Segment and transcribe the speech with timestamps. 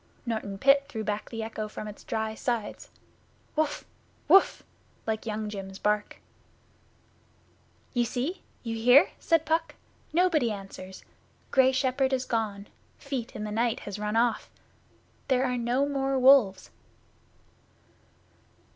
[0.25, 2.89] Norton Pit threw back the echo from its dry sides
[3.55, 3.85] 'Wuff!'
[4.27, 4.63] Wuff!'
[5.05, 6.17] like Young jim's bark.
[7.93, 8.41] 'You see?
[8.63, 9.75] You hear?' said Puck.
[10.11, 11.05] 'Nobody answers.
[11.51, 12.65] Grey Shepherd is gone.
[12.97, 14.49] Feet in the Night has run off.
[15.27, 16.71] There are no more wolves.